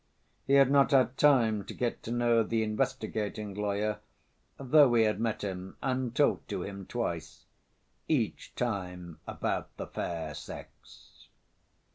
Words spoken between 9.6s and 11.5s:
the fair sex.